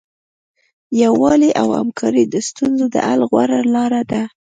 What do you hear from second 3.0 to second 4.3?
حل غوره لاره ده.